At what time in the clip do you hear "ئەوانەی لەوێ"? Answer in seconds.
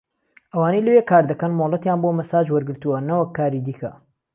0.51-1.01